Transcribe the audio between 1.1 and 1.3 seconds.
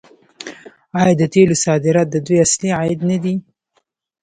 د